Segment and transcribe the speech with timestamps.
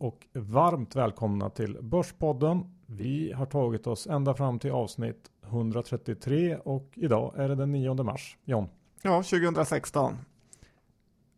[0.00, 2.64] och varmt välkomna till Börspodden.
[2.86, 7.94] Vi har tagit oss ända fram till avsnitt 133 och idag är det den 9
[7.94, 8.36] mars.
[8.44, 8.68] John?
[9.02, 10.18] Ja, 2016.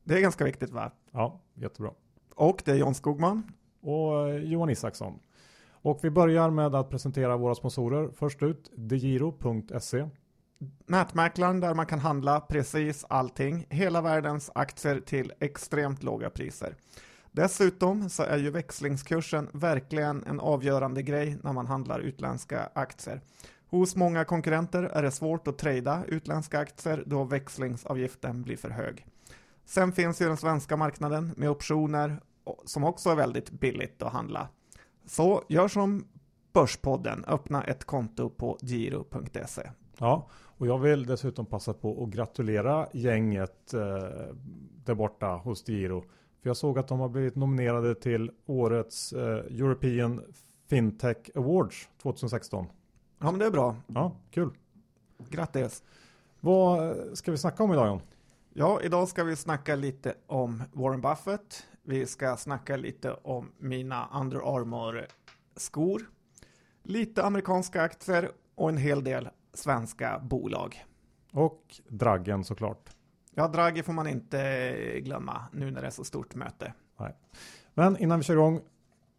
[0.05, 0.93] Det är ganska viktigt va?
[1.11, 1.91] Ja, jättebra.
[2.35, 3.43] Och det är John Skogman.
[3.81, 5.19] Och eh, Johan Isaksson.
[5.71, 8.11] Och vi börjar med att presentera våra sponsorer.
[8.15, 10.09] Först ut, degiro.se.
[10.87, 16.77] Nätmäklaren där man kan handla precis allting, hela världens aktier till extremt låga priser.
[17.33, 23.21] Dessutom så är ju växlingskursen verkligen en avgörande grej när man handlar utländska aktier.
[23.67, 29.07] Hos många konkurrenter är det svårt att trada utländska aktier då växlingsavgiften blir för hög.
[29.65, 32.21] Sen finns ju den svenska marknaden med optioner
[32.65, 34.49] som också är väldigt billigt att handla.
[35.07, 36.05] Så gör som
[36.53, 39.71] Börspodden, öppna ett konto på giro.se.
[39.99, 43.81] Ja, och jag vill dessutom passa på att gratulera gänget eh,
[44.85, 46.05] där borta hos Giro.
[46.43, 50.23] För jag såg att de har blivit nominerade till årets eh, European
[50.69, 52.67] Fintech Awards 2016.
[53.19, 53.77] Ja, men det är bra.
[53.87, 54.51] Ja, kul.
[55.29, 55.83] Grattis.
[56.41, 58.01] Vad ska vi snacka om idag John?
[58.53, 61.67] Ja, idag ska vi snacka lite om Warren Buffett.
[61.83, 65.07] Vi ska snacka lite om mina Under Armour
[65.57, 66.03] skor.
[66.83, 70.85] Lite amerikanska aktier och en hel del svenska bolag.
[71.33, 72.91] Och Draggen såklart.
[73.35, 76.73] Ja, Draghi får man inte glömma nu när det är så stort möte.
[77.01, 77.17] Nej.
[77.75, 78.61] Men innan vi kör igång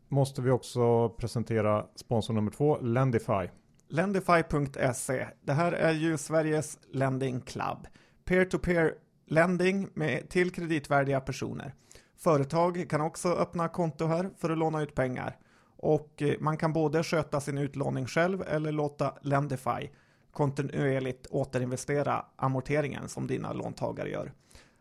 [0.07, 3.49] måste vi också presentera sponsor nummer två, Lendify.
[3.87, 5.27] Lendify.se.
[5.41, 7.87] Det här är ju Sveriges lending club.
[8.25, 8.93] Peer-to-peer
[9.25, 11.73] lending med, till kreditvärdiga personer.
[12.17, 15.37] Företag kan också öppna konto här för att låna ut pengar.
[15.77, 19.89] Och eh, man kan både sköta sin utlåning själv eller låta Lendify
[20.33, 24.31] kontinuerligt återinvestera amorteringen som dina låntagare gör.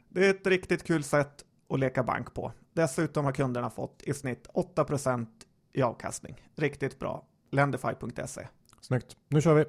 [0.09, 2.53] Det är ett riktigt kul sätt att leka bank på.
[2.73, 5.27] Dessutom har kunderna fått i snitt 8%
[5.73, 6.49] i avkastning.
[6.57, 7.25] Riktigt bra.
[7.51, 8.47] Lendify.se.
[8.81, 9.17] Snyggt.
[9.29, 9.65] Nu kör vi.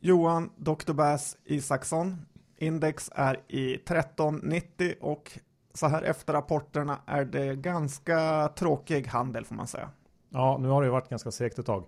[0.00, 0.92] Johan Dr.
[0.92, 2.26] Bass Isaksson.
[2.56, 5.38] Index är i 1390 och
[5.74, 9.90] så här efter rapporterna är det ganska tråkig handel får man säga.
[10.30, 11.84] Ja, nu har det ju varit ganska segt ett tag.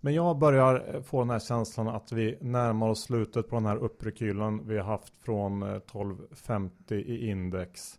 [0.00, 3.66] Men jag börjar eh, få den här känslan att vi närmar oss slutet på den
[3.66, 7.98] här upprekylen vi har haft från eh, 1250 i index.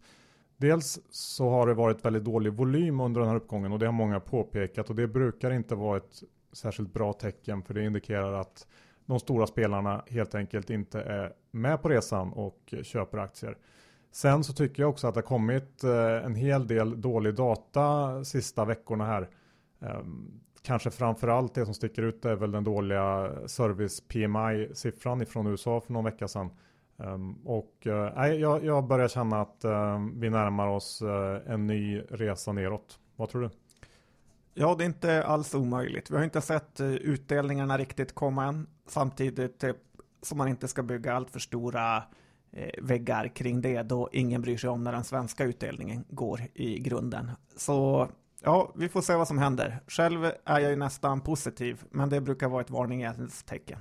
[0.57, 3.93] Dels så har det varit väldigt dålig volym under den här uppgången och det har
[3.93, 6.23] många påpekat och det brukar inte vara ett
[6.53, 8.67] särskilt bra tecken för det indikerar att
[9.05, 13.57] de stora spelarna helt enkelt inte är med på resan och köper aktier.
[14.11, 18.23] Sen så tycker jag också att det har kommit eh, en hel del dålig data
[18.23, 19.29] sista veckorna här.
[19.83, 20.33] Kanske
[20.63, 25.93] kanske framförallt det som sticker ut är väl den dåliga service PMI-siffran ifrån USA för
[25.93, 26.49] någon vecka sedan.
[26.97, 31.99] Ehm, och eh, jag, jag börjar känna att ehm, vi närmar oss eh, en ny
[31.99, 32.99] resa neråt.
[33.15, 33.49] Vad tror du?
[34.53, 36.11] Ja, det är inte alls omöjligt.
[36.11, 38.67] Vi har inte sett eh, utdelningarna riktigt komma än.
[38.87, 39.63] Samtidigt
[40.21, 42.03] som man inte ska bygga allt för stora
[42.81, 47.31] väggar kring det då ingen bryr sig om när den svenska utdelningen går i grunden.
[47.55, 48.07] Så
[48.43, 49.79] ja, vi får se vad som händer.
[49.87, 53.79] Själv är jag ju nästan positiv, men det brukar vara ett varningens tecken.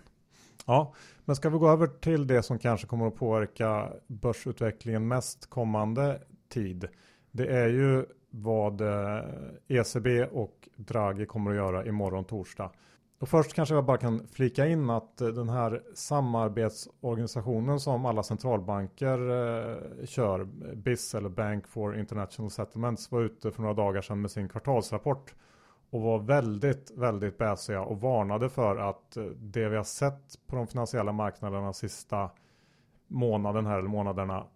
[0.67, 5.50] Ja, men ska vi gå över till det som kanske kommer att påverka börsutvecklingen mest
[5.50, 6.89] kommande tid.
[7.31, 9.25] Det är ju vad eh,
[9.69, 12.71] ECB och Draghi kommer att göra imorgon torsdag.
[13.22, 18.22] Och först kanske jag bara kan flika in att eh, den här samarbetsorganisationen som alla
[18.22, 20.44] centralbanker eh, kör,
[20.75, 25.34] BIS eller Bank for International Settlements, var ute för några dagar sedan med sin kvartalsrapport
[25.91, 30.56] och var väldigt, väldigt bäsiga och varnade för att eh, det vi har sett på
[30.56, 32.31] de finansiella marknaderna sista
[33.06, 34.47] månaden här eller månaderna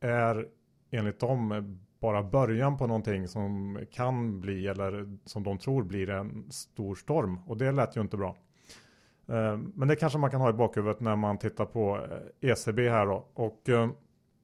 [0.00, 0.48] är
[0.90, 6.52] enligt dem bara början på någonting som kan bli eller som de tror blir en
[6.52, 8.36] stor storm och det lät ju inte bra.
[9.28, 12.06] Eh, men det kanske man kan ha i bakhuvudet när man tittar på
[12.42, 13.26] eh, ECB här då.
[13.34, 13.88] Och eh,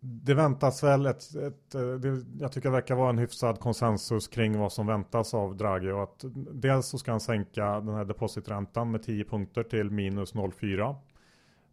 [0.01, 1.71] det väntas väl ett, ett
[2.03, 5.91] det, jag tycker det verkar vara en hyfsad konsensus kring vad som väntas av Draghi
[5.91, 10.35] och att dels så ska han sänka den här depositräntan med 10 punkter till minus
[10.35, 10.95] 0,4.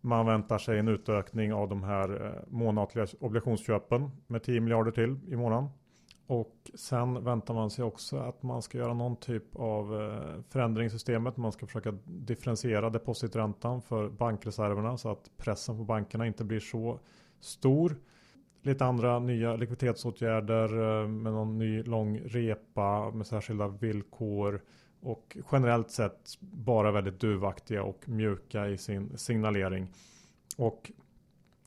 [0.02, 5.36] Man väntar sig en utökning av de här månatliga obligationsköpen med 10 miljarder till i
[5.36, 5.70] månaden.
[6.30, 10.88] Och sen väntar man sig också att man ska göra någon typ av eh, förändring
[10.88, 11.38] i systemet.
[11.38, 17.00] Man ska försöka differentiera depositräntan för bankreserverna så att pressen på bankerna inte blir så
[17.40, 17.96] stor
[18.62, 24.62] lite andra nya likviditetsåtgärder eh, med någon ny lång repa med särskilda villkor
[25.02, 29.88] och generellt sett bara väldigt duvaktiga och mjuka i sin signalering.
[30.58, 30.92] Och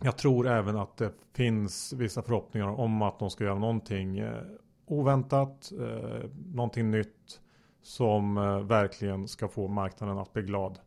[0.05, 4.43] jag tror även att det finns vissa förhoppningar om att de ska göra någonting eh,
[4.87, 7.41] oväntat, eh, någonting nytt
[7.83, 10.79] som eh, verkligen ska få marknaden att bli glad.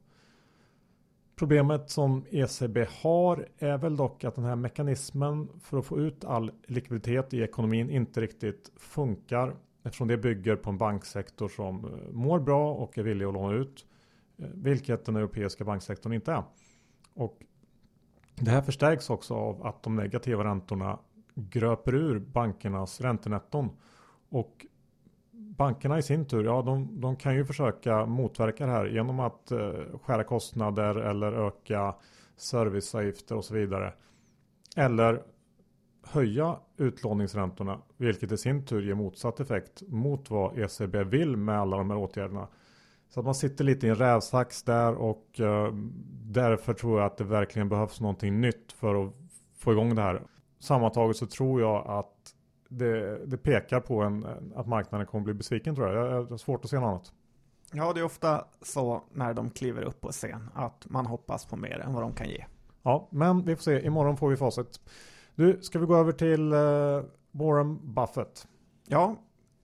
[1.36, 6.26] Problemet som ECB har är väl dock att den här mekanismen för att få ut
[6.26, 12.14] all likviditet i ekonomin inte riktigt funkar eftersom det bygger på en banksektor som eh,
[12.14, 13.86] mår bra och är villig att låna ut.
[14.38, 16.44] Vilket den europeiska banksektorn inte är.
[17.14, 17.40] Och
[18.36, 21.00] det här förstärks också av att de negativa räntorna
[21.36, 23.70] gröper ur bankernas räntenetton.
[24.30, 24.66] Och
[25.32, 29.52] bankerna i sin tur, ja de, de kan ju försöka motverka det här genom att
[29.52, 29.72] eh,
[30.04, 31.96] skära kostnader eller öka
[32.38, 33.94] serviceavgifter och så vidare.
[34.76, 35.24] Eller
[36.04, 41.78] höja utlåningsräntorna, vilket i sin tur ger motsatt effekt mot vad ECB vill med alla
[41.78, 42.48] de här åtgärderna.
[43.10, 45.74] Så att man sitter lite i en rävsax där och uh,
[46.24, 49.14] därför tror jag att det verkligen behövs någonting nytt för att
[49.58, 50.22] få igång det här.
[50.60, 52.36] Sammantaget så tror jag att
[52.70, 54.26] det, det pekar på en,
[54.56, 56.12] att marknaden kommer bli besviken tror jag.
[56.12, 57.14] Jag har svårt att se något annat.
[57.74, 61.58] Ja, det är ofta så när de kliver upp på scen att man hoppas på
[61.58, 62.46] mer än vad de kan ge.
[62.84, 63.86] Ja, men vi får se.
[63.86, 64.80] Imorgon får vi facit.
[65.36, 68.48] Du, ska vi gå över till uh, Warren Buffett?
[68.88, 69.16] Ja,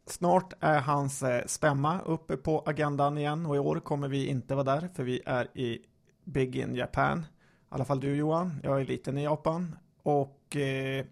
[0.06, 4.56] snart är hans eh, stämma uppe på agendan igen och i år kommer vi inte
[4.56, 5.80] vara där för vi är i
[6.24, 7.20] Big in Japan.
[7.20, 7.24] I
[7.70, 9.76] alla fall du Johan, jag är liten i Japan.
[10.04, 11.06] Och eh,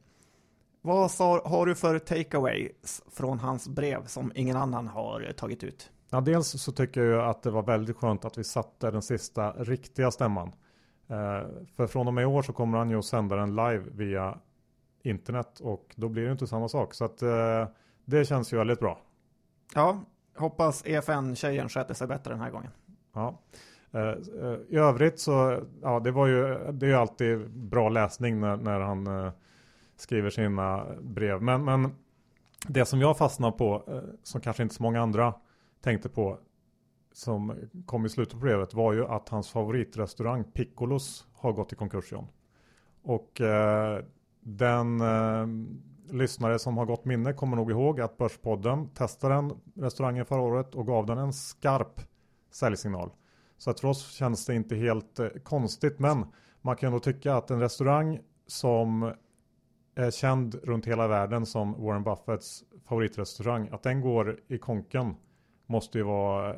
[0.82, 5.64] vad sa, har du för takeaways från hans brev som ingen annan har eh, tagit
[5.64, 5.92] ut?
[6.10, 9.52] Ja, dels så tycker jag att det var väldigt skönt att vi satte den sista
[9.52, 10.52] riktiga stämman.
[11.08, 13.84] Eh, för från och med i år så kommer han ju att sända den live
[13.92, 14.38] via
[15.04, 16.94] internet och då blir det inte samma sak.
[16.94, 17.68] Så att eh,
[18.10, 19.02] det känns ju väldigt bra.
[19.76, 20.04] Ja,
[20.38, 22.72] hoppas EFN-tjejen sköter sig bättre den här gången.
[23.14, 23.42] Ja.
[23.92, 28.40] Eh, eh, I övrigt så, ja det var ju, det är ju alltid bra läsning
[28.40, 29.32] när, när han eh,
[29.96, 31.42] skriver sina brev.
[31.42, 31.96] Men, men
[32.68, 33.84] det som jag fastnar på,
[34.24, 35.34] som kanske inte så många andra
[35.82, 36.38] tänkte på,
[37.14, 37.56] som
[37.86, 42.12] kom i slutet på brevet, var ju att hans favoritrestaurang Piccolos har gått i konkurs
[42.12, 42.28] John.
[43.04, 44.04] Och eh,
[44.42, 45.48] den eh,
[46.12, 50.76] lyssnare som har gott minne kommer nog ihåg att Börspodden testade den restaurangen förra året
[50.76, 52.02] och gav den en skarp
[52.52, 53.12] säljsignal.
[53.58, 56.26] Så att för oss känns det inte helt eh, konstigt men
[56.62, 59.14] man kan ändå tycka att en restaurang som
[59.96, 65.16] är känd runt hela världen som Warren Buffetts favoritrestaurang, att den går i konken
[65.66, 66.56] måste ju vara,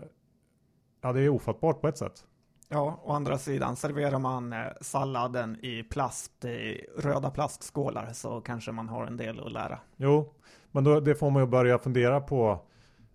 [1.02, 2.26] ja det är ofattbart på ett sätt.
[2.74, 8.72] Ja, å andra sidan serverar man eh, salladen i plast, i röda plastskålar så kanske
[8.72, 9.80] man har en del att lära.
[9.98, 10.34] Jo,
[10.72, 12.60] men då, det får man ju börja fundera på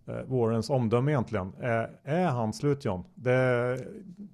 [0.07, 1.53] eh, Warrens omdöme egentligen.
[1.61, 3.05] Är, är han slut John?
[3.15, 3.79] Det,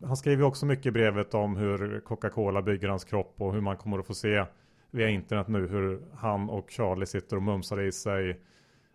[0.04, 3.76] han skriver också mycket i brevet om hur Coca-Cola bygger hans kropp och hur man
[3.76, 4.44] kommer att få se
[4.90, 8.40] via internet nu hur han och Charlie sitter och mumsar i sig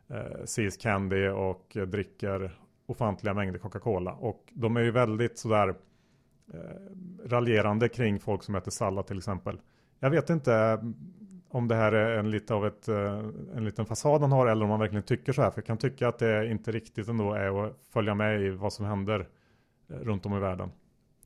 [0.10, 4.12] eh, Seas Candy och dricker ofantliga mängder Coca-Cola.
[4.12, 5.76] Och de är ju väldigt sådär
[6.54, 6.60] eh,
[7.30, 9.62] raljerande kring folk som äter sallad till exempel.
[10.00, 10.96] Jag vet inte mm,
[11.50, 13.20] om det här är en, lite av ett, eh,
[13.56, 15.52] en liten fasad han har eller om han verkligen tycker så här.
[15.52, 18.74] För jag kan tycka att det inte riktigt ändå är att följa med i vad
[18.74, 19.28] som händer
[19.90, 20.72] eh, runt om i världen.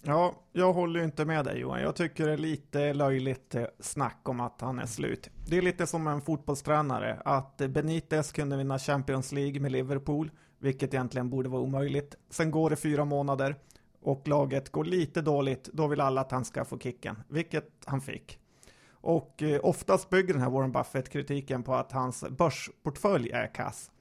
[0.03, 1.81] Ja, jag håller inte med dig Johan.
[1.81, 5.29] Jag tycker det är lite löjligt eh, snack om att han är slut.
[5.47, 10.93] Det är lite som en fotbollstränare, att Benitez kunde vinna Champions League med Liverpool, vilket
[10.93, 12.15] egentligen borde vara omöjligt.
[12.29, 13.55] Sen går det fyra månader,
[14.01, 18.01] och laget går lite dåligt, då vill alla att han ska få kicken, vilket han
[18.01, 18.39] fick.
[18.91, 23.91] Och eh, oftast bygger den här Warren Buffett-kritiken på att hans börsportfölj är kass.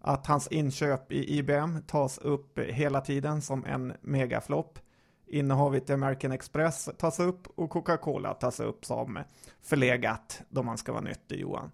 [0.00, 4.78] Att hans inköp i IBM tas upp hela tiden som en megaflopp.
[5.26, 9.18] Innehavet i American Express tas upp och Coca-Cola tas upp som
[9.62, 11.70] förlegat då man ska vara nyttig Johan.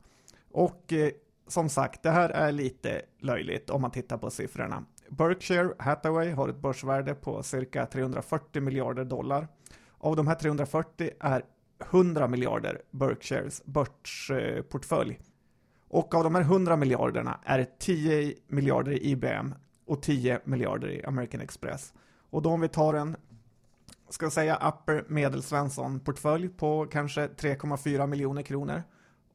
[0.51, 1.11] Och eh,
[1.47, 4.85] som sagt, det här är lite löjligt om man tittar på siffrorna.
[5.17, 9.49] Berkshire Hathaway har ett börsvärde på cirka 340 miljarder dollar.
[9.99, 11.45] Av de här 340 är
[11.91, 15.21] 100 miljarder Berkshires börsportfölj.
[15.89, 19.55] Och av de här 100 miljarderna är 10 miljarder i IBM
[19.87, 21.95] och 10 miljarder i American Express.
[22.31, 23.17] Och då om vi tar en,
[24.09, 28.83] ska jag säga upper medelsvensson portfölj på kanske 3,4 miljoner kronor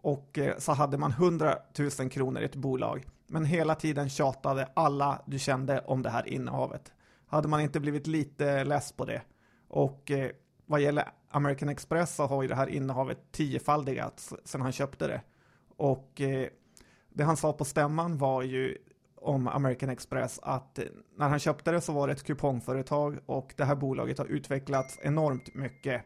[0.01, 1.55] och eh, så hade man 100
[1.99, 6.27] 000 kronor i ett bolag men hela tiden tjatade alla du kände om det här
[6.27, 6.91] innehavet.
[7.27, 9.21] Hade man inte blivit lite less på det?
[9.67, 10.31] Och eh,
[10.65, 15.21] vad gäller American Express så har ju det här innehavet tiofaldigats sedan han köpte det.
[15.77, 16.47] Och eh,
[17.09, 18.77] det han sa på stämman var ju
[19.15, 20.85] om American Express att eh,
[21.17, 24.99] när han köpte det så var det ett kupongföretag och det här bolaget har utvecklats
[25.01, 26.05] enormt mycket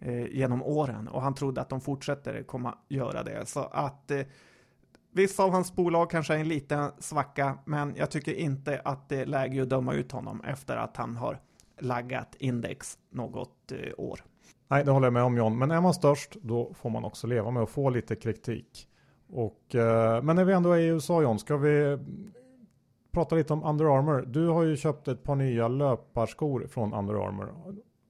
[0.00, 3.46] eh, genom åren och han trodde att de fortsätter komma göra det.
[3.48, 4.20] Så att eh,
[5.16, 9.20] vissa av hans bolag kanske är en liten svacka, men jag tycker inte att det
[9.20, 11.40] är läge att döma ut honom efter att han har
[11.80, 14.20] laggat index något eh, år.
[14.68, 15.58] Nej, det håller jag med om John.
[15.58, 18.88] Men är man störst, då får man också leva med att få lite kritik.
[19.28, 21.98] Och, eh, men när vi ändå är i USA John, ska vi
[23.12, 24.24] prata lite om Under Armour.
[24.26, 27.54] Du har ju köpt ett par nya löparskor från Under Armour.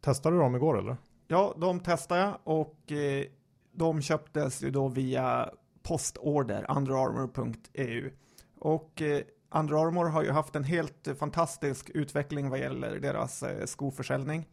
[0.04, 0.96] Testade du dem igår eller?
[1.28, 3.24] Ja, de testade jag och eh,
[3.72, 5.50] de köptes ju då via
[5.86, 8.10] postorder, underarmor.eu.
[8.58, 9.22] Och eh,
[9.54, 14.48] Under Armour har ju haft en helt fantastisk utveckling vad gäller deras eh, skoförsäljning.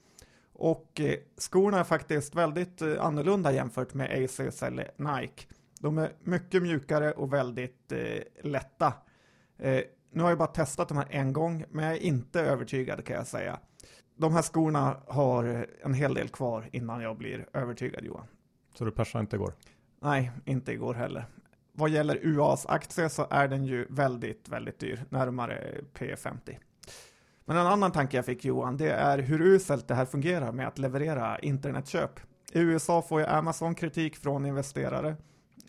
[0.54, 5.44] Och eh, skorna är faktiskt väldigt eh, annorlunda jämfört med Asus eller Nike.
[5.80, 8.94] De är mycket mjukare och väldigt eh, lätta.
[9.58, 13.06] Eh, nu har jag bara testat de här en gång, men jag är inte övertygad
[13.06, 13.60] kan jag säga.
[14.16, 18.28] De här skorna har en hel del kvar innan jag blir övertygad Johan.
[18.74, 19.54] Så du persade inte igår?
[20.04, 21.26] Nej, inte igår heller.
[21.72, 26.58] Vad gäller UAs aktie så är den ju väldigt, väldigt dyr, närmare P50.
[27.46, 30.68] Men en annan tanke jag fick Johan, det är hur uselt det här fungerar med
[30.68, 32.20] att leverera internetköp.
[32.52, 35.16] I USA får ju Amazon kritik från investerare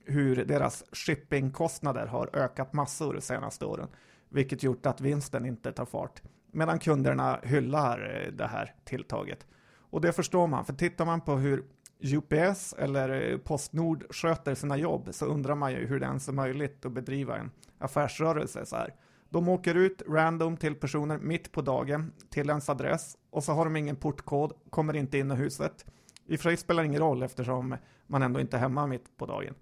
[0.04, 3.88] hur deras shippingkostnader har ökat massor de senaste åren,
[4.28, 6.22] vilket gjort att vinsten inte tar fart,
[6.52, 9.46] medan kunderna hyllar det här tilltaget.
[9.90, 11.64] Och det förstår man, för tittar man på hur
[12.00, 16.86] UPS eller Postnord sköter sina jobb så undrar man ju hur det ens är möjligt
[16.86, 18.94] att bedriva en affärsrörelse så här.
[19.28, 23.64] De åker ut random till personer mitt på dagen till ens adress och så har
[23.64, 25.86] de ingen portkod, kommer inte in i huset.
[26.26, 29.16] I och för sig spelar det ingen roll eftersom man ändå inte är hemma mitt
[29.16, 29.54] på dagen.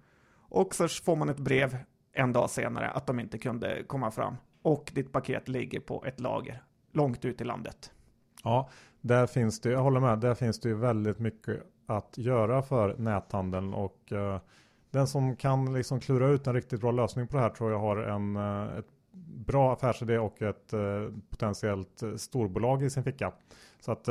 [0.49, 1.77] Och så får man ett brev
[2.13, 6.21] en dag senare att de inte kunde komma fram och ditt paket ligger på ett
[6.21, 6.63] lager
[6.93, 7.93] långt ut i landet.
[8.45, 8.71] Ja,
[9.01, 12.97] där finns det, jag håller med, där finns det ju väldigt mycket att göra för
[12.99, 14.39] näthandeln och uh,
[14.91, 17.79] den som kan liksom klura ut en riktigt bra lösning på det här tror jag
[17.79, 18.87] har en, uh, ett
[19.47, 23.33] bra affärsidé och ett uh, potentiellt storbolag i sin ficka.
[23.81, 24.09] Så att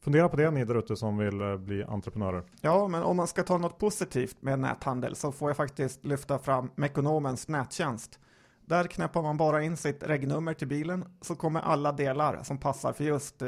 [0.00, 2.42] fundera på det ni där ute som vill bli entreprenörer.
[2.60, 6.38] Ja, men om man ska ta något positivt med näthandel så får jag faktiskt lyfta
[6.38, 8.18] fram Mekonomens nättjänst.
[8.66, 12.92] Där knäpper man bara in sitt regnummer till bilen så kommer alla delar som passar
[12.92, 13.42] för just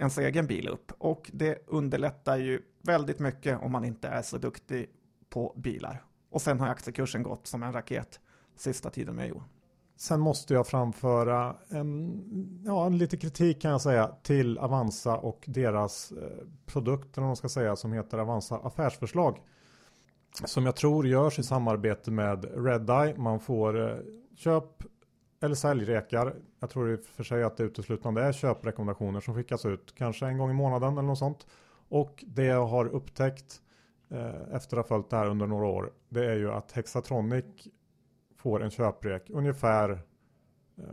[0.00, 0.92] ens egen bil upp.
[0.98, 4.90] Och det underlättar ju väldigt mycket om man inte är så duktig
[5.28, 6.04] på bilar.
[6.30, 8.20] Och sen har aktiekursen gått som en raket
[8.56, 9.48] sista tiden med Johan.
[9.96, 15.44] Sen måste jag framföra en, ja, en lite kritik kan jag säga till Avanza och
[15.46, 19.38] deras eh, produkter, om man ska säga, som heter Avanza affärsförslag.
[20.44, 23.16] Som jag tror görs i samarbete med Redeye.
[23.16, 23.96] Man får eh,
[24.36, 24.82] köp
[25.40, 26.36] eller säljrekar.
[26.60, 29.94] Jag tror i och för sig att det uteslutande är köprekommendationer som skickas ut.
[29.96, 31.46] Kanske en gång i månaden eller något sånt.
[31.88, 33.62] Och det jag har upptäckt
[34.10, 35.92] eh, efter att ha följt det här under några år.
[36.08, 37.44] Det är ju att Hexatronic
[38.36, 40.84] får en köprek ungefär eh,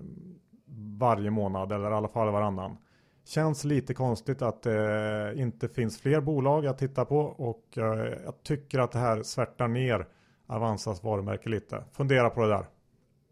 [0.98, 2.78] varje månad eller i alla fall varannan.
[3.26, 8.44] Känns lite konstigt att det inte finns fler bolag att titta på och eh, jag
[8.44, 10.08] tycker att det här svärtar ner
[10.50, 11.84] Avanzas varumärke lite.
[11.92, 12.66] Fundera på det där.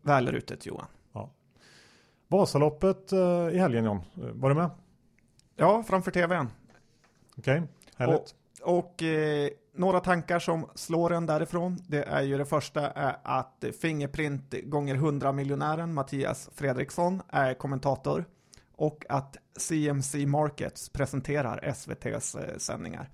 [0.01, 0.87] Väl rutet Johan.
[2.37, 3.19] Vasaloppet eh,
[3.51, 4.69] i helgen John, var du med?
[5.55, 6.47] Ja, framför tvn.
[7.37, 8.35] Okej, okay, härligt.
[8.63, 13.17] Och, och eh, några tankar som slår en därifrån, det är ju det första är
[13.23, 18.25] att Fingerprint gånger 100 miljonären Mattias Fredriksson är kommentator
[18.75, 23.09] och att CMC Markets presenterar SVTs eh, sändningar.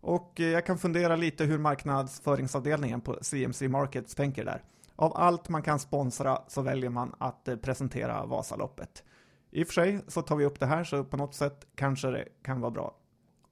[0.00, 4.62] Och eh, jag kan fundera lite hur marknadsföringsavdelningen på CMC Markets tänker där.
[4.96, 9.04] Av allt man kan sponsra så väljer man att eh, presentera Vasaloppet.
[9.50, 12.10] I och för sig så tar vi upp det här så på något sätt kanske
[12.10, 12.96] det kan vara bra.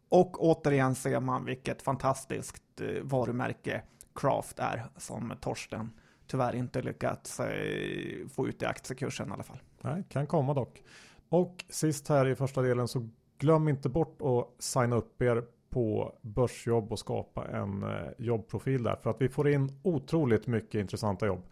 [0.09, 3.83] Och återigen ser man vilket fantastiskt eh, varumärke
[4.15, 5.91] Craft är som Torsten
[6.31, 9.61] tyvärr inte lyckats eh, få ut i aktiekursen i alla fall.
[9.81, 10.83] Nej, kan komma dock.
[11.29, 16.15] Och sist här i första delen så glöm inte bort att signa upp er på
[16.23, 18.97] Börsjobb och skapa en eh, jobbprofil där.
[19.03, 21.43] För att vi får in otroligt mycket intressanta jobb.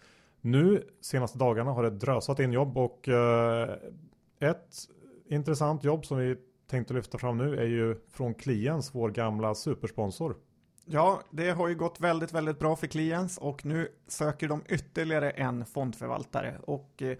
[0.41, 3.71] Nu senaste dagarna har det drösat in jobb och eh,
[4.41, 4.77] ett
[5.29, 10.37] intressant jobb som vi tänkte lyfta fram nu är ju från Kliens, vår gamla supersponsor.
[10.85, 15.31] Ja, det har ju gått väldigt, väldigt bra för Kliens och nu söker de ytterligare
[15.31, 17.17] en fondförvaltare och eh,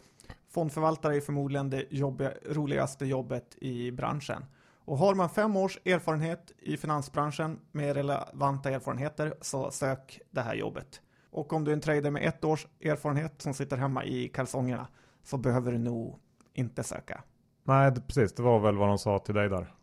[0.49, 4.45] fondförvaltare är förmodligen det jobbiga, roligaste jobbet i branschen.
[4.89, 10.55] Och har man fem års erfarenhet i finansbranschen med relevanta erfarenheter så sök det här
[10.55, 11.01] jobbet.
[11.31, 14.89] Och om du är en trader med ett års erfarenhet som sitter hemma i kalsongerna
[15.25, 16.19] så behöver du nog
[16.55, 17.23] inte söka.
[17.65, 18.35] Nej, precis.
[18.35, 19.75] Det var väl vad de sa till dig där.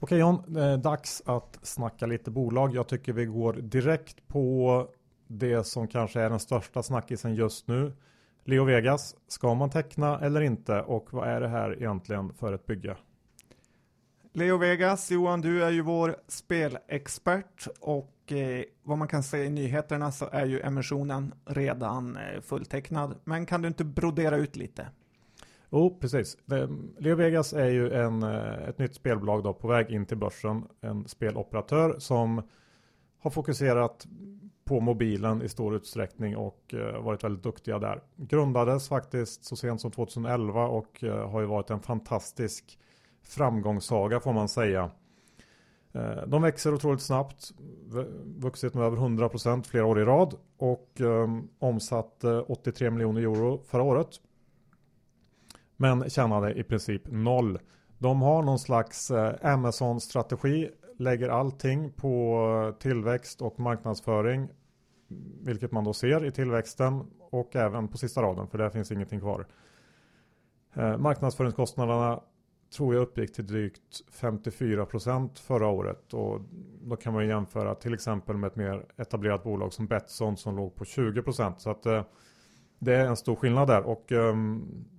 [0.00, 2.74] Okej John, eh, dags att snacka lite bolag.
[2.74, 4.86] Jag tycker vi går direkt på
[5.26, 7.92] det som kanske är den största snackisen just nu.
[8.44, 12.66] Leo Vegas, ska man teckna eller inte och vad är det här egentligen för ett
[12.66, 12.96] bygge?
[14.32, 19.50] Leo Vegas, Johan, du är ju vår spelexpert och eh, vad man kan säga i
[19.50, 23.20] nyheterna så är ju emissionen redan eh, fulltecknad.
[23.24, 24.86] Men kan du inte brodera ut lite?
[25.70, 26.36] Jo, oh, precis.
[26.98, 30.64] Leo Vegas är ju en, eh, ett nytt spelbolag då på väg in till börsen.
[30.80, 32.42] En speloperatör som
[33.20, 34.06] har fokuserat
[34.70, 38.02] på mobilen i stor utsträckning och eh, varit väldigt duktiga där.
[38.16, 42.78] Grundades faktiskt så sent som 2011 och eh, har ju varit en fantastisk
[43.22, 44.90] framgångssaga får man säga.
[45.92, 47.50] Eh, de växer otroligt snabbt,
[48.38, 51.00] vuxit med över 100% flera år i rad och
[51.58, 54.08] omsatte 83 miljoner euro förra året.
[55.76, 57.58] Men tjänade i princip noll.
[57.98, 59.10] De har någon slags
[59.42, 64.48] Amazon-strategi lägger allting på tillväxt och marknadsföring
[65.40, 69.20] vilket man då ser i tillväxten och även på sista raden för där finns ingenting
[69.20, 69.46] kvar.
[70.74, 72.20] Eh, marknadsföringskostnaderna
[72.76, 76.14] tror jag uppgick till drygt 54% förra året.
[76.14, 76.40] Och
[76.82, 80.74] då kan man jämföra till exempel med ett mer etablerat bolag som Betsson som låg
[80.74, 82.04] på 20% så att eh,
[82.78, 83.82] det är en stor skillnad där.
[83.82, 84.34] Och eh,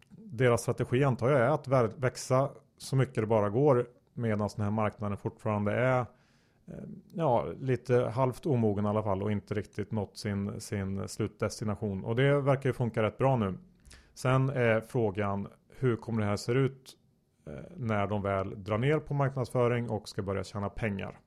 [0.10, 4.72] deras strategi antar jag är att växa så mycket det bara går medan den här
[4.72, 6.06] marknaden fortfarande är Eh,
[7.14, 12.06] ja, lite halvt omogen i alla fall och inte riktigt nått sin, sin slutdestination.
[12.06, 13.58] Och det verkar ju funka rätt bra nu.
[14.14, 15.48] Sen är frågan
[15.80, 16.98] hur kommer det här se ut
[17.48, 21.20] eh, när de väl drar ner på marknadsföring och ska börja tjäna pengar.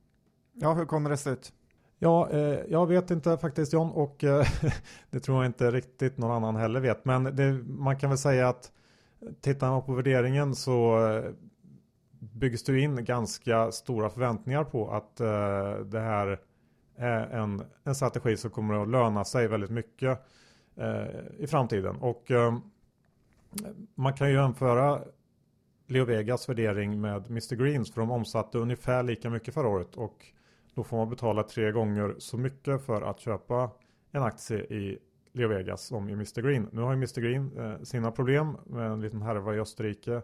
[0.53, 1.53] Ja, hur kommer det se ut?
[1.99, 4.45] Ja, eh, jag vet inte faktiskt John och eh,
[5.09, 7.05] det tror jag inte riktigt någon annan heller vet.
[7.05, 8.71] Men det, man kan väl säga att
[9.41, 11.31] tittar man på värderingen så eh,
[12.33, 16.39] byggs det in ganska stora förväntningar på att eh, det här
[16.95, 20.19] är en, en strategi som kommer att löna sig väldigt mycket
[20.75, 21.05] eh,
[21.37, 21.95] i framtiden.
[21.95, 22.57] Och eh,
[23.95, 25.01] man kan ju jämföra
[25.87, 30.25] Leo Vegas värdering med Mr Greens för de omsatte ungefär lika mycket förra året och
[30.75, 33.71] då får man betala tre gånger så mycket för att köpa
[34.11, 34.99] en aktie i
[35.31, 36.67] Leo Vegas som i Mr Green.
[36.71, 40.21] Nu har ju Mr Green sina problem med en liten härva i Österrike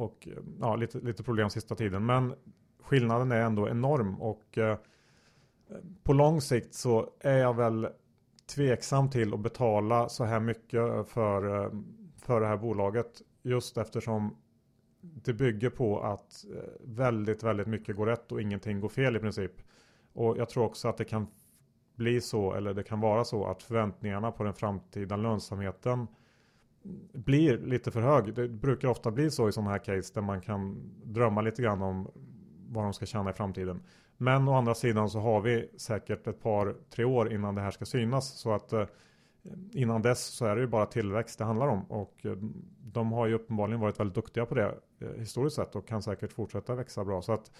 [0.00, 2.06] och eh, ja, lite, lite problem sista tiden.
[2.06, 2.34] Men
[2.82, 4.78] skillnaden är ändå enorm och eh,
[6.02, 7.88] på lång sikt så är jag väl
[8.54, 11.70] tveksam till att betala så här mycket för, eh,
[12.16, 13.22] för det här bolaget.
[13.42, 14.36] Just eftersom
[15.00, 19.18] det bygger på att eh, väldigt, väldigt mycket går rätt och ingenting går fel i
[19.18, 19.52] princip.
[20.12, 21.26] Och jag tror också att det kan
[21.96, 26.06] bli så, eller det kan vara så att förväntningarna på den framtida lönsamheten
[27.12, 28.34] blir lite för hög.
[28.34, 31.82] Det brukar ofta bli så i sådana här case där man kan drömma lite grann
[31.82, 32.10] om
[32.68, 33.82] vad de ska tjäna i framtiden.
[34.16, 37.70] Men å andra sidan så har vi säkert ett par, tre år innan det här
[37.70, 38.28] ska synas.
[38.28, 38.86] Så att eh,
[39.72, 41.84] innan dess så är det ju bara tillväxt det handlar om.
[41.84, 42.36] Och eh,
[42.82, 46.32] de har ju uppenbarligen varit väldigt duktiga på det eh, historiskt sett och kan säkert
[46.32, 47.22] fortsätta växa bra.
[47.22, 47.52] Så att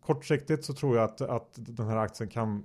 [0.00, 2.64] kortsiktigt så tror jag att, att den här aktien kan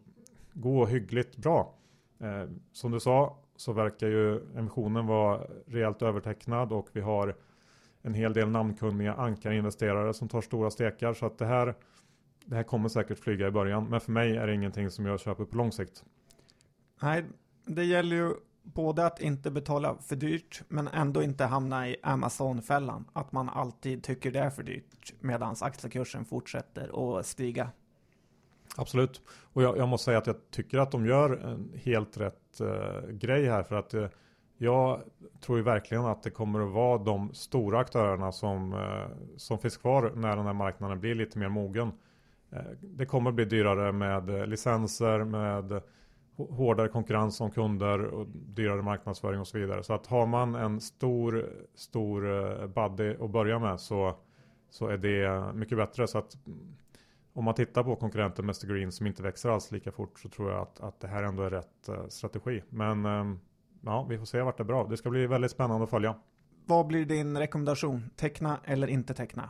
[0.53, 1.73] gå hyggligt bra.
[2.19, 7.35] Eh, som du sa, så verkar ju emissionen vara rejält övertecknad och vi har
[8.01, 11.13] en hel del namnkunniga ankarinvesterare som tar stora stekar.
[11.13, 11.75] Så att det här,
[12.45, 13.85] det här kommer säkert flyga i början.
[13.89, 16.03] Men för mig är det ingenting som jag köper på lång sikt.
[17.01, 17.25] Nej,
[17.65, 23.05] det gäller ju både att inte betala för dyrt men ändå inte hamna i Amazon-fällan.
[23.13, 27.69] Att man alltid tycker det är för dyrt medan aktiekursen fortsätter att stiga.
[28.77, 29.21] Absolut.
[29.53, 33.09] Och jag, jag, måste säga att jag tycker att de gör en helt rätt Eh,
[33.09, 33.63] grej här.
[33.63, 34.07] För att eh,
[34.57, 35.01] jag
[35.41, 39.77] tror ju verkligen att det kommer att vara de stora aktörerna som, eh, som finns
[39.77, 41.91] kvar när den här marknaden blir lite mer mogen.
[42.81, 45.81] det kommer att bli dyrare med licenser, med
[46.35, 49.83] hårdare konkurrens om kunder och dyrare marknadsföring och så vidare.
[49.83, 52.21] Så att har man en stor, stor
[52.67, 54.15] buddy att börja med så,
[54.69, 56.07] så är det mycket bättre.
[56.07, 56.37] Så att
[57.33, 60.51] om man tittar på konkurrenten Mr Green som inte växer alls lika fort så tror
[60.51, 62.63] jag att, att det här ändå är rätt uh, strategi.
[62.69, 63.35] Men uh,
[63.81, 64.87] ja, vi får se vart det är bra.
[64.87, 66.15] Det ska bli väldigt spännande att följa.
[66.65, 68.09] Vad blir din rekommendation?
[68.15, 69.49] Teckna eller inte teckna?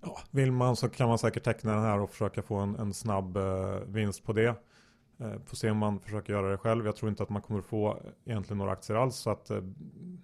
[0.00, 2.94] Ja, vill man så kan man säkert teckna den här och försöka få en, en
[2.94, 4.48] snabb uh, vinst på det.
[5.20, 6.86] Uh, får se om man försöker göra det själv.
[6.86, 9.16] Jag tror inte att man kommer få egentligen några aktier alls.
[9.16, 9.50] Så att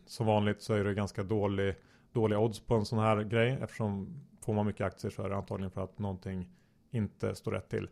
[0.07, 1.75] som vanligt så är det ganska dålig,
[2.13, 5.37] dåliga odds på en sån här grej eftersom får man mycket aktier så är det
[5.37, 6.49] antagligen för att någonting
[6.91, 7.89] inte står rätt till.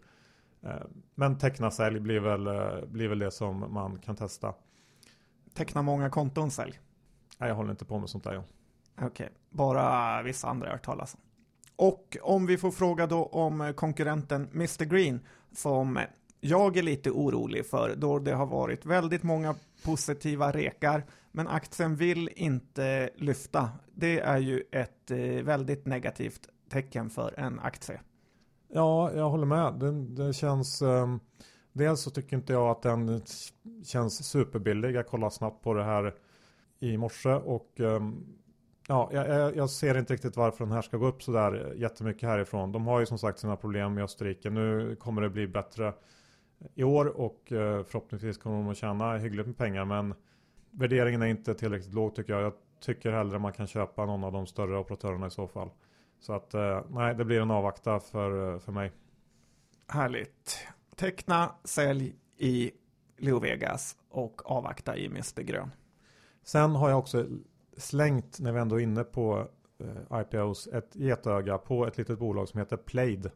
[0.63, 0.83] Eh,
[1.15, 4.55] men teckna sälj blir väl, eh, blir väl det som man kan testa.
[5.55, 6.81] Teckna många konton sälj?
[7.39, 8.33] Nej, jag håller inte på med sånt där.
[8.33, 8.45] Ja.
[8.95, 9.29] Okej, okay.
[9.51, 11.21] bara vissa andra har hört talas om.
[11.77, 15.21] Och om vi får fråga då om konkurrenten Mr Green,
[15.53, 15.99] som
[16.41, 21.05] jag är lite orolig för, då det har varit väldigt många positiva rekar,
[21.38, 23.70] men aktien vill inte lyfta.
[23.94, 28.01] Det är ju ett eh, väldigt negativt tecken för en aktie.
[28.68, 29.74] Ja, jag håller med.
[29.74, 30.83] Det, det känns...
[30.83, 31.20] Ehm,
[31.72, 33.22] dels så tycker inte jag att den
[33.85, 34.94] känns superbillig.
[34.94, 36.14] Jag kollade snabbt på det här
[36.81, 38.27] i morse och ehm,
[38.88, 42.29] ja, jag, jag, ser inte riktigt varför den här ska gå upp så där jättemycket
[42.29, 42.72] härifrån.
[42.72, 44.51] De har ju som sagt sina problem i Österrike.
[44.51, 45.92] Nu kommer det bli bättre
[46.74, 49.85] i år och eh, förhoppningsvis kommer de att tjäna hyggligt med pengar.
[49.85, 50.14] Men
[50.70, 52.42] värderingen är inte tillräckligt låg tycker jag.
[52.42, 55.70] Jag tycker hellre man kan köpa någon av de större operatörerna i så fall.
[56.20, 58.92] Så att eh, nej, det blir en avvakta för, eh, för mig.
[59.87, 60.66] Härligt.
[60.96, 62.70] Teckna, sälj i
[63.16, 65.70] Leo Vegas och avvakta i Mr Grön.
[66.42, 67.26] Sen har jag också
[67.76, 72.48] slängt, när vi ändå är inne på eh, IPOs, ett getöga på ett litet bolag
[72.48, 73.31] som heter Plaid.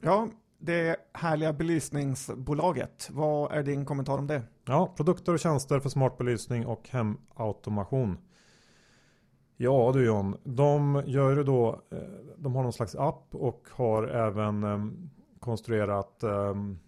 [0.00, 0.28] Ja,
[0.60, 3.08] det härliga belysningsbolaget.
[3.10, 4.42] Vad är din kommentar om det?
[4.64, 8.18] Ja, produkter och tjänster för smart belysning och hemautomation.
[9.56, 11.98] Ja du John, de gör ju då, eh,
[12.36, 16.78] de har någon slags app och har även ehm, konstruerat ehm,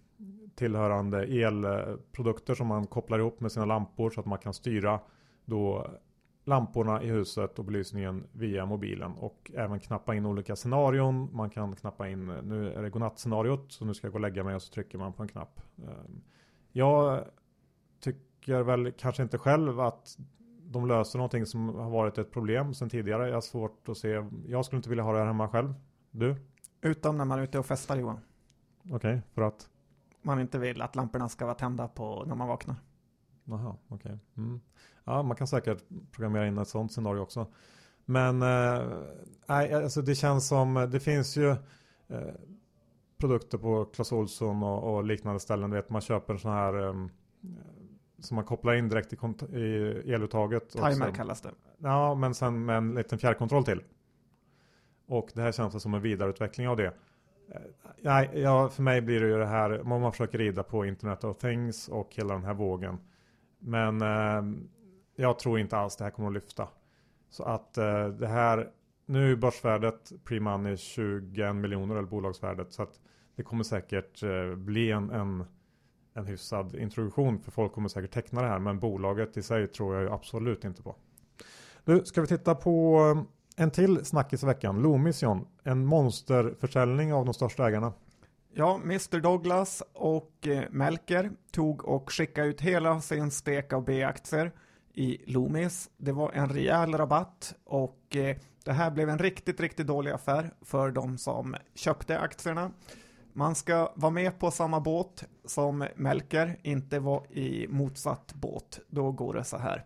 [0.55, 5.01] tillhörande elprodukter som man kopplar ihop med sina lampor så att man kan styra
[5.45, 5.87] då
[6.45, 11.29] lamporna i huset och belysningen via mobilen och även knappa in olika scenarion.
[11.33, 14.45] Man kan knappa in, nu är det godnattscenariot så nu ska jag gå och lägga
[14.45, 15.61] mig och så trycker man på en knapp.
[15.79, 16.23] Ehm,
[16.73, 17.25] jag
[18.01, 20.19] tycker väl kanske inte själv att
[20.63, 23.29] de löser någonting som har varit ett problem sedan tidigare.
[23.29, 24.25] Jag har svårt att se.
[24.47, 25.75] Jag skulle inte vilja ha det här hemma själv.
[26.11, 26.37] Du?
[26.81, 28.21] Utom när man är ute och festar Johan.
[28.85, 29.69] Okej, okay, för att?
[30.23, 32.77] Man inte vill att lamporna ska vara tända på när man vaknar.
[33.45, 33.77] Okej.
[33.89, 34.19] Okay.
[34.37, 34.61] Mm.
[35.05, 37.47] Ja, man kan säkert programmera in ett sånt scenario också.
[38.05, 38.83] Men eh,
[39.47, 41.51] alltså det känns som, det finns ju
[42.09, 42.35] eh,
[43.19, 45.71] produkter på Clas Ohlson och, och, liknande ställen.
[45.71, 46.95] Du vet, man köper sån här eh,
[48.19, 49.17] som man kopplar in direkt i,
[49.57, 50.71] i eluttaget.
[50.71, 51.51] Timer sen, kallas det.
[51.79, 53.83] Ja, men sen med en liten fjärrkontroll till.
[55.07, 56.87] Och det här känns som en vidareutveckling av det.
[56.87, 57.61] Eh,
[58.01, 61.25] nej, ja, för mig blir det ju det här, om man försöker rida på Internet
[61.25, 62.99] of Things och hela den här vågen.
[63.63, 64.59] Men eh,
[65.17, 66.69] jag tror inte alls det här kommer att lyfta.
[67.31, 68.71] Så att eh, det här,
[69.07, 72.73] nu är börsvärdet pre-money 21 miljoner eller bolagsvärdet.
[72.73, 73.01] Så att
[73.37, 75.45] det kommer säkert eh, bli en, en
[76.15, 79.95] en hyfsad introduktion för folk kommer säkert teckna det här men bolaget i sig tror
[79.95, 80.97] jag ju absolut inte på.
[81.85, 84.83] Nu ska vi titta på eh, en till snackis i veckan.
[84.83, 87.93] Lomission, en monsterförsäljning av de största ägarna.
[88.55, 94.53] Ja, Mr Douglas och eh, Melker tog och skickade ut hela sin stek av B-aktier
[94.95, 95.91] i Loomis.
[95.97, 100.55] Det var en rejäl rabatt och eh, det här blev en riktigt, riktigt dålig affär
[100.61, 102.71] för de som köpte aktierna.
[103.33, 108.81] Man ska vara med på samma båt som Melker, inte vara i motsatt båt.
[108.89, 109.85] Då går det så här.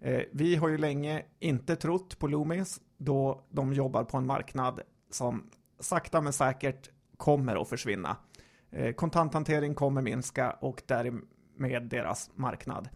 [0.00, 4.80] Eh, vi har ju länge inte trott på Loomis då de jobbar på en marknad
[5.10, 6.90] som sakta men säkert
[7.22, 8.16] kommer att försvinna.
[8.70, 12.88] Eh, kontanthantering kommer minska och därmed deras marknad.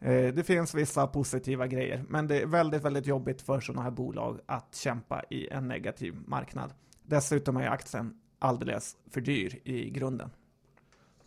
[0.00, 3.90] Eh, det finns vissa positiva grejer, men det är väldigt, väldigt jobbigt för sådana här
[3.90, 6.74] bolag att kämpa i en negativ marknad.
[7.02, 10.30] Dessutom är aktien alldeles för dyr i grunden.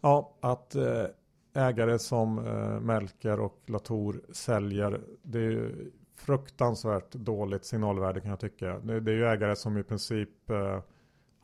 [0.02, 1.06] Ja, att eh,
[1.54, 2.36] ägare som
[2.82, 5.76] Melker och Latour säljer, det är
[6.15, 8.80] fruktansvärt dåligt signalvärde kan jag tycka.
[8.80, 10.50] Det, är ju ägare som i princip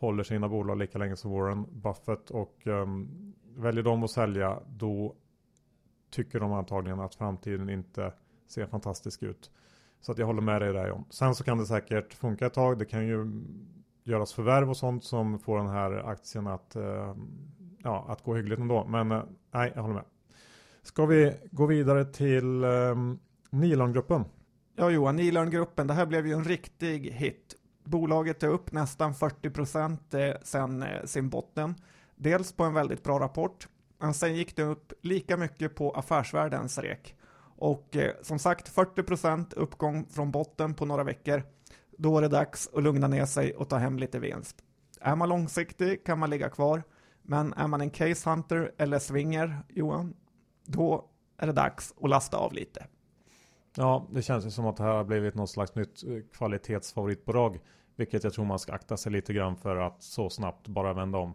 [0.01, 5.15] håller sina bolag lika länge som Warren Buffett och um, väljer de att sälja då
[6.09, 8.13] tycker de antagligen att framtiden inte
[8.47, 9.51] ser fantastisk ut.
[10.01, 11.05] Så att jag håller med dig där John.
[11.09, 12.79] Sen så kan det säkert funka ett tag.
[12.79, 13.43] Det kan ju
[14.03, 17.15] göras förvärv och sånt som får den här aktien att, uh,
[17.83, 18.85] ja, att gå hyggligt ändå.
[18.85, 20.05] Men uh, nej, jag håller med.
[20.81, 24.25] Ska vi gå vidare till ehm, um, Nilongruppen?
[24.75, 27.55] Ja Johan, Nilörngruppen, det här blev ju en riktig hit.
[27.83, 31.75] Bolaget är upp nästan 40 procent eh, sen eh, sin botten.
[32.15, 33.67] Dels på en väldigt bra rapport,
[33.99, 37.15] men sen gick det upp lika mycket på affärsvärldens rek.
[37.57, 41.43] Och eh, som sagt 40 procent uppgång från botten på några veckor
[42.01, 44.55] då är det dags att lugna ner sig och ta hem lite vinst.
[45.01, 46.83] Är man långsiktig kan man ligga kvar,
[47.21, 50.13] men är man en case hunter eller swinger, Johan,
[50.65, 52.85] då är det dags att lasta av lite.
[53.77, 57.59] Ja, det känns ju som att det här har blivit något slags nytt eh, kvalitetsfavoritbolag,
[57.95, 61.17] vilket jag tror man ska akta sig lite grann för att så snabbt bara vända
[61.17, 61.33] om.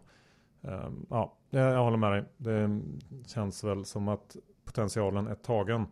[0.61, 2.25] Ehm, ja, jag håller med dig.
[2.37, 2.81] Det
[3.27, 5.85] känns väl som att potentialen är tagen.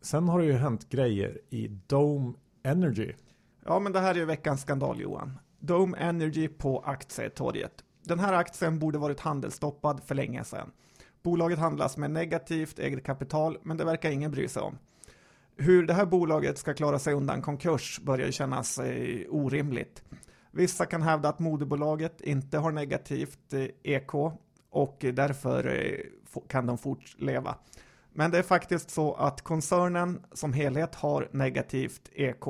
[0.00, 2.32] Sen har det ju hänt grejer i Dome
[2.62, 3.12] Energy.
[3.64, 5.38] Ja, men det här är ju veckans skandal Johan.
[5.58, 7.84] Dome Energy på aktietorget.
[8.02, 10.70] Den här aktien borde varit handelsstoppad för länge sedan.
[11.22, 14.78] Bolaget handlas med negativt eget kapital, men det verkar ingen bry sig om.
[15.56, 20.02] Hur det här bolaget ska klara sig undan konkurs börjar kännas eh, orimligt.
[20.50, 24.14] Vissa kan hävda att moderbolaget inte har negativt eh, EK
[24.70, 27.54] och därför eh, kan de fortleva.
[28.12, 32.46] Men det är faktiskt så att koncernen som helhet har negativt EK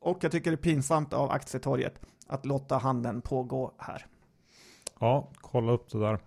[0.00, 4.06] och jag tycker det är pinsamt av aktietorget att låta handeln pågå här.
[5.00, 6.18] Ja, kolla upp det där.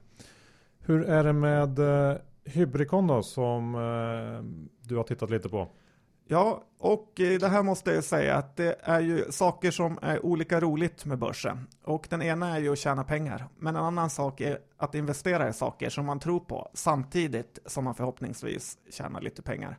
[0.80, 3.72] Hur är det med eh, Hybrikon då som
[4.82, 5.68] du har tittat lite på?
[6.30, 10.26] Ja, och eh, det här måste jag säga att det är ju saker som är
[10.26, 11.68] olika roligt med börsen.
[11.84, 15.50] Och den ena är ju att tjäna pengar, men en annan sak är att investera
[15.50, 19.78] i saker som man tror på samtidigt som man förhoppningsvis tjänar lite pengar.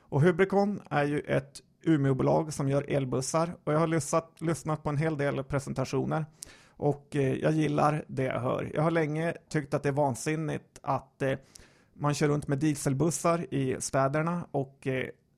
[0.00, 4.88] Och Hybrikon är ju ett Umeåbolag som gör elbussar och jag har lyssnat, lyssnat på
[4.88, 6.26] en hel del presentationer
[6.70, 8.70] och eh, jag gillar det jag hör.
[8.74, 11.38] Jag har länge tyckt att det är vansinnigt att eh,
[11.94, 14.86] man kör runt med dieselbussar i städerna och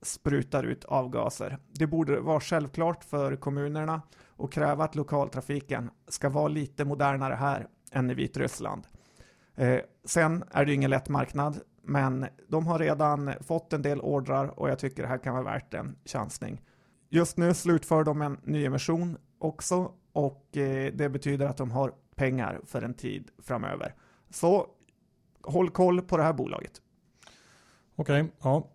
[0.03, 1.59] sprutar ut avgaser.
[1.69, 4.03] Det borde vara självklart för kommunerna
[4.37, 8.87] och kräva att lokaltrafiken ska vara lite modernare här än i Vitryssland.
[9.55, 14.01] Eh, sen är det ju ingen lätt marknad, men de har redan fått en del
[14.01, 16.63] ordrar och jag tycker det här kan vara värt en chansning.
[17.09, 22.61] Just nu slutför de en nyemission också och eh, det betyder att de har pengar
[22.65, 23.95] för en tid framöver.
[24.31, 24.67] Så
[25.43, 26.83] håll koll på det här bolaget.
[27.97, 28.71] Okej, okay, ja.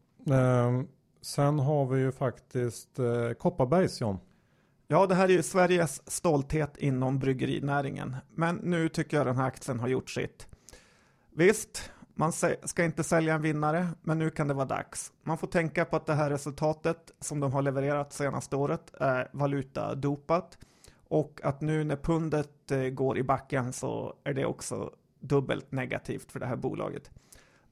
[0.68, 0.88] Um,
[1.26, 4.18] Sen har vi ju faktiskt eh, Kopparbergs John.
[4.88, 8.16] Ja, det här är ju Sveriges stolthet inom bryggerinäringen.
[8.36, 10.48] Men nu tycker jag den här aktien har gjort sitt.
[11.36, 12.32] Visst, man
[12.64, 15.12] ska inte sälja en vinnare, men nu kan det vara dags.
[15.24, 19.30] Man får tänka på att det här resultatet som de har levererat senaste året är
[19.34, 20.58] valutadopat
[21.08, 26.32] och att nu när pundet eh, går i backen så är det också dubbelt negativt
[26.32, 27.12] för det här bolaget.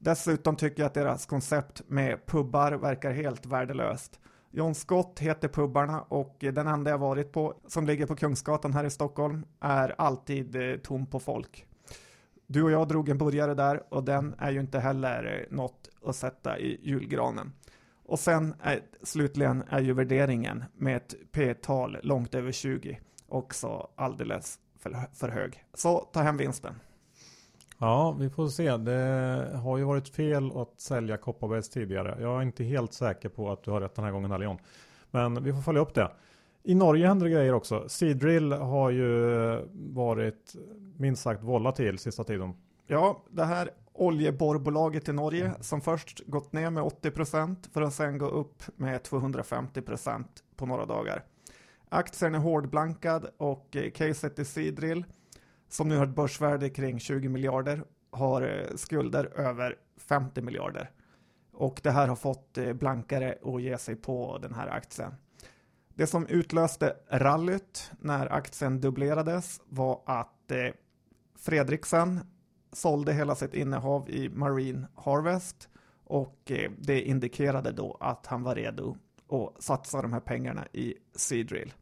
[0.04, 4.20] Dessutom tycker jag att deras koncept med pubbar verkar helt värdelöst.
[4.50, 8.84] John Scott heter pubbarna och den enda jag varit på, som ligger på Kungsgatan här
[8.84, 11.66] i Stockholm, är alltid eh, tom på folk.
[12.46, 15.88] Du och jag drog en burgare där och den är ju inte heller eh, något
[16.06, 17.52] att sätta i julgranen.
[18.06, 24.58] Och sen är, slutligen är ju värderingen med ett P-tal långt över 20 också alldeles
[24.78, 25.64] för, för hög.
[25.74, 26.74] Så ta hem vinsten.
[27.84, 28.76] Ja, vi får se.
[28.76, 32.16] Det har ju varit fel att sälja Kopparbergs tidigare.
[32.20, 34.58] Jag är inte helt säker på att du har rätt den här gången Leon.
[35.10, 36.10] Men vi får följa upp det.
[36.62, 37.88] I Norge händer det grejer också.
[37.88, 39.08] Seadrill har ju
[39.72, 40.54] varit
[40.96, 42.54] minst sagt volatil sista tiden.
[42.86, 48.18] Ja, det här oljeborrbolaget i Norge som först gått ner med 80% för att sen
[48.18, 50.24] gå upp med 250%
[50.56, 51.24] på några dagar.
[51.88, 55.04] Aktien är hårdblankad och caset i Seadrill
[55.74, 60.90] som nu har ett börsvärde kring 20 miljarder, har eh, skulder över 50 miljarder.
[61.52, 65.14] Och det här har fått eh, blankare att ge sig på den här aktien.
[65.94, 70.72] Det som utlöste rallyt när aktien dubblerades var att eh,
[71.38, 72.20] Fredriksen
[72.72, 75.68] sålde hela sitt innehav i Marine Harvest
[76.04, 78.96] och det indikerade då att han var redo
[79.28, 81.72] att satsa de här pengarna i Seadrill.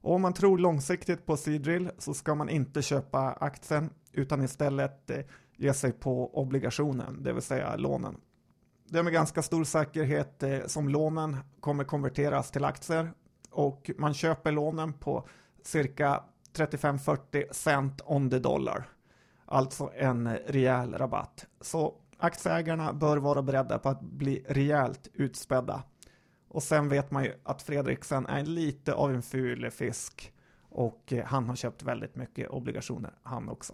[0.00, 5.10] Och om man tror långsiktigt på Seadrill så ska man inte köpa aktien utan istället
[5.10, 5.18] eh,
[5.56, 8.20] ge sig på obligationen, det vill säga lånen.
[8.88, 13.12] Det är med ganska stor säkerhet eh, som lånen kommer konverteras till aktier
[13.50, 15.28] och man köper lånen på
[15.62, 16.24] cirka
[16.56, 18.88] 35-40 cent on the dollar.
[19.44, 21.46] Alltså en rejäl rabatt.
[21.60, 25.82] Så aktieägarna bör vara beredda på att bli rejält utspädda
[26.50, 30.32] och sen vet man ju att Fredriksen är lite av en ful fisk
[30.68, 33.72] och eh, han har köpt väldigt mycket obligationer han också.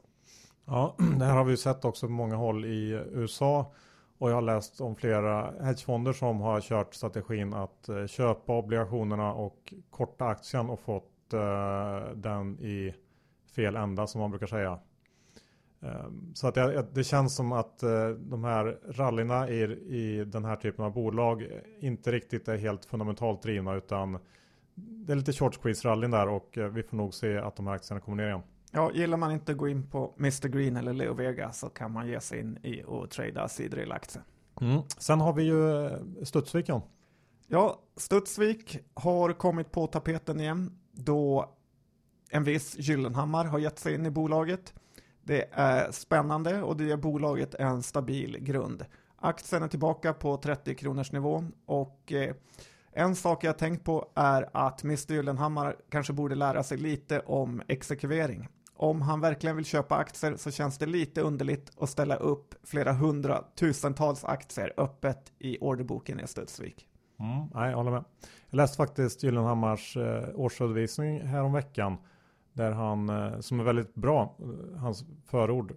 [0.65, 3.73] Ja, det här har vi sett också på många håll i USA
[4.19, 9.33] och jag har läst om flera hedgefonder som har kört strategin att eh, köpa obligationerna
[9.33, 12.95] och korta aktien och fått eh, den i
[13.55, 14.79] fel ända som man brukar säga.
[15.81, 20.45] Ehm, så att det, det, känns som att eh, de här rallyna i, i den
[20.45, 21.47] här typen av bolag
[21.81, 24.19] inte riktigt är helt fundamentalt drivna utan
[24.75, 27.67] det är lite short squeeze rallyn där och eh, vi får nog se att de
[27.67, 28.43] här aktierna kommer ner igen.
[28.71, 31.93] Ja, gillar man inte att gå in på Mr Green eller Leo Vega så kan
[31.93, 34.23] man ge sig in i och trada Sidrill-aktier.
[34.61, 34.83] Mm.
[34.99, 36.81] Sen har vi ju eh, Studsvik John.
[37.47, 41.53] Ja, Studsvik har kommit på tapeten igen då
[42.31, 44.75] en viss Gyllenhammar har gett sig in i bolaget.
[45.27, 48.85] Det är spännande och det ger bolaget en stabil grund.
[49.17, 52.35] Aktien är tillbaka på 30 kronors nivån och eh,
[52.93, 57.63] En sak jag tänkt på är att Mr Gyllenhammar kanske borde lära sig lite om
[57.69, 58.49] exekvering.
[58.77, 62.93] Om han verkligen vill köpa aktier så känns det lite underligt att ställa upp flera
[62.93, 66.89] hundratusentals aktier öppet i orderboken i Studsvik.
[67.21, 68.05] Mm, nej, jag håller med.
[68.51, 71.97] Jag läste faktiskt Gyllenhammars eh, årsredovisning häromveckan.
[72.57, 75.73] Där han, eh, som är väldigt bra, eh, hans förord.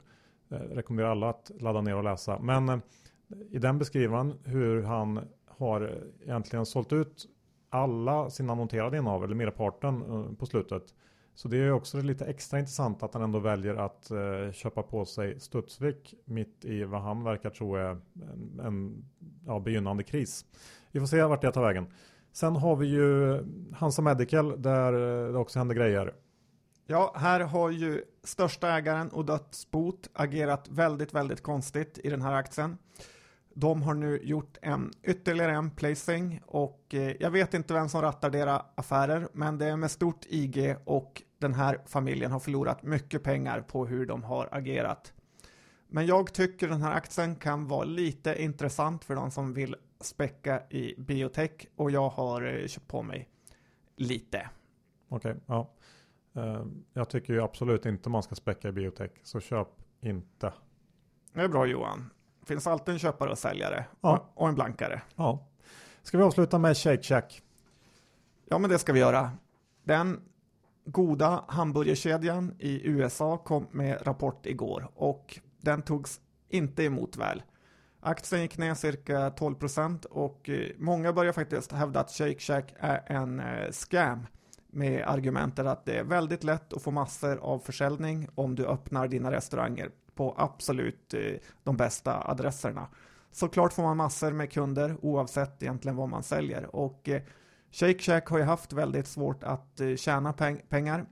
[0.50, 2.40] Eh, rekommenderar alla att ladda ner och läsa.
[2.40, 2.82] Men
[3.50, 7.26] i den beskriver han hur han har egentligen sålt ut
[7.70, 10.04] alla sina noterade innehav, eller merparten
[10.40, 10.84] på slutet.
[11.36, 14.12] Så det är också lite extra intressant att han ändå väljer att
[14.56, 19.06] köpa på sig Studsvik mitt i vad han verkar tro är en, en
[19.46, 20.46] ja, begynnande kris.
[20.92, 21.88] Vi får se vart det tar vägen.
[22.32, 23.40] Sen har vi ju
[23.74, 24.92] Hansa Medical där
[25.32, 26.14] det också händer grejer.
[26.92, 32.34] Ja, här har ju största ägaren och dödsbot agerat väldigt, väldigt konstigt i den här
[32.34, 32.78] aktien.
[33.54, 38.02] De har nu gjort en ytterligare en placing och eh, jag vet inte vem som
[38.02, 42.84] rattar deras affärer, men det är med stort IG och den här familjen har förlorat
[42.84, 45.14] mycket pengar på hur de har agerat.
[45.88, 50.64] Men jag tycker den här aktien kan vara lite intressant för de som vill späcka
[50.70, 53.30] i biotech och jag har eh, köpt på mig
[53.96, 54.50] lite.
[55.10, 55.70] Okej, ja.
[56.36, 56.64] Eh,
[56.94, 59.68] Jag tycker ju absolut inte man ska späcka i biotech, så köp
[60.02, 60.54] inte.
[61.34, 62.10] Det är bra Johan.
[62.46, 64.30] Finns alltid en köpare och säljare Ja.
[64.34, 65.02] och, en blankare.
[65.16, 65.48] Ja.
[66.02, 67.42] Ska vi avsluta med Shake Shack?
[68.46, 69.32] Ja, men det ska vi göra.
[69.84, 70.22] Den
[70.86, 77.44] goda hamburgerkedjan i USA kom med rapport igår och den togs inte emot väl.
[78.02, 82.74] Aktien gick ner cirka 12 procent och eh, många börjar faktiskt hävda att Shake Shack
[82.80, 84.28] är en eh, scam
[84.72, 89.08] med argumentet att det är väldigt lätt att få massor av försäljning om du öppnar
[89.08, 92.88] dina restauranger på absolut eh, de bästa adresserna.
[93.32, 97.22] Såklart får man massor med kunder oavsett egentligen vad man säljer och eh,
[97.72, 101.06] Shake Shack har ju haft väldigt svårt att eh, tjäna peng- pengar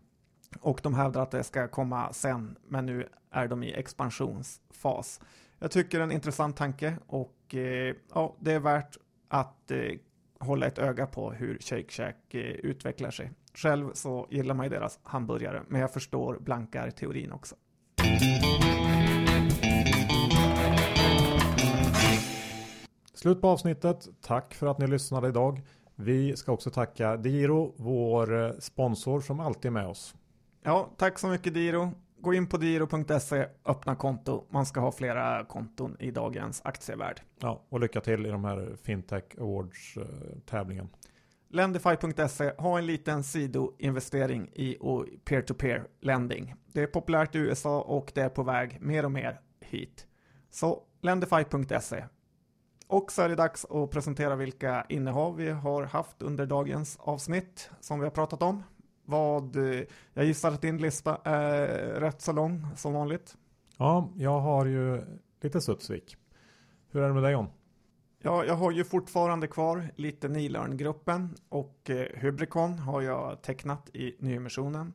[0.59, 5.21] och de hävdar att det ska komma sen, men nu är de i expansionsfas.
[5.59, 7.55] Jag tycker det är en intressant tanke och
[8.13, 9.71] ja, det är värt att
[10.39, 13.31] hålla ett öga på hur Shake Shack utvecklar sig.
[13.57, 17.55] Själv så gillar man ju deras hamburgare, men jag förstår blankar-teorin också.
[23.13, 24.07] Slut på avsnittet.
[24.21, 25.61] Tack för att ni lyssnade idag.
[25.95, 30.15] Vi ska också tacka Diro, vår eh, sponsor som alltid är med oss.
[30.63, 31.91] Ja, tack så mycket Diro.
[32.19, 34.43] Gå in på diro.se, öppna konto.
[34.49, 37.21] Man ska ha flera konton i dagens aktievärld.
[37.39, 40.03] Ja, och lycka till i de här Fintech Awards eh.
[41.49, 44.77] Lendify.se har en liten sidoinvestering i
[45.25, 46.55] peer-to-peer lending.
[46.73, 50.07] Det är populärt i USA och det är på väg mer och mer hit.
[50.49, 52.03] Så Lendify.se.
[52.87, 57.69] Och så är det dags att presentera vilka innehav vi har haft under dagens avsnitt
[57.79, 58.63] som vi har pratat om.
[59.05, 59.55] Vad,
[60.13, 61.67] jag gissar att din lista är
[61.99, 63.37] rätt så lång som vanligt.
[63.77, 65.01] Ja, jag har ju
[65.41, 66.17] lite Studsvik.
[66.91, 67.47] Hur är det med dig John?
[68.21, 74.15] Ja, jag har ju fortfarande kvar lite Nilearn-gruppen och eh, Hybricon har jag tecknat i
[74.19, 74.93] nyemissionen.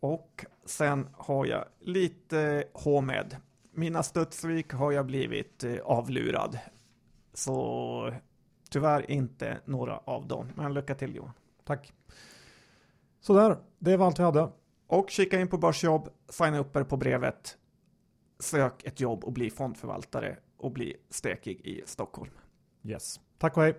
[0.00, 3.36] Och sen har jag lite H-med.
[3.72, 6.58] Mina Studsvik har jag blivit eh, avlurad.
[7.32, 8.14] Så
[8.70, 10.48] tyvärr inte några av dem.
[10.54, 11.32] Men lycka till Johan.
[11.64, 11.92] Tack.
[13.20, 14.48] Sådär, det var allt vi hade.
[14.86, 17.58] Och kika in på Börsjobb, signa upp er på brevet,
[18.38, 22.30] sök ett jobb och bli fondförvaltare och bli stekig i Stockholm.
[22.82, 23.20] Yes.
[23.38, 23.74] Tack och hej.